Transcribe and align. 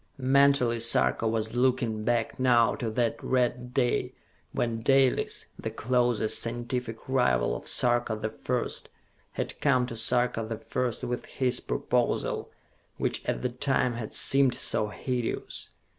Mentally 0.17 0.79
Sarka 0.79 1.27
was 1.27 1.55
looking 1.55 2.03
back 2.03 2.39
now 2.39 2.73
to 2.73 2.89
that 2.89 3.23
red 3.23 3.71
day 3.71 4.15
when 4.51 4.81
Dalis, 4.81 5.45
the 5.59 5.69
closest 5.69 6.41
scientific 6.41 7.07
rival 7.07 7.55
of 7.55 7.67
Sarka 7.67 8.15
the 8.15 8.31
First, 8.31 8.89
had 9.33 9.61
come 9.61 9.85
to 9.85 9.95
Sarka 9.95 10.43
the 10.43 10.57
First 10.57 11.03
with 11.03 11.27
his 11.27 11.59
proposal 11.59 12.49
which 12.97 13.23
at 13.27 13.43
the 13.43 13.49
time 13.49 13.93
had 13.93 14.11
seemed 14.11 14.55
so 14.55 14.87
hideous. 14.87 15.69